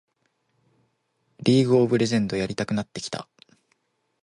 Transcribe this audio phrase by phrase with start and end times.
[1.43, 3.29] リーグ・オブ・レジェンドやりたくなってきた